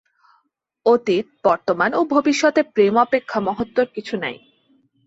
[0.85, 4.35] অতীত, বর্তমান ও ভবিষ্যতে প্রেম অপেক্ষা মহত্তর কিছু নাই।